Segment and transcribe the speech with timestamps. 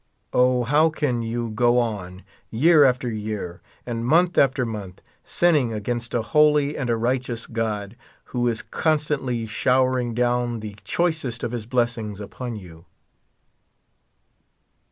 [0.33, 6.15] O, how can you go on, year after year, and month after month, sinning against
[6.15, 7.95] a holy and a righteous God,
[8.33, 12.87] who is constantl}^ sliowering down the choicest of his blessings upon you?